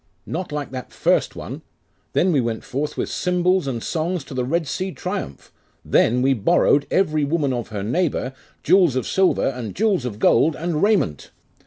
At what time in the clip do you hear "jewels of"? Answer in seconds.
8.63-9.05, 9.75-10.17